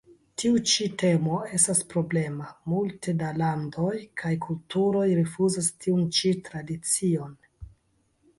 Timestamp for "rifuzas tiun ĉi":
5.21-6.35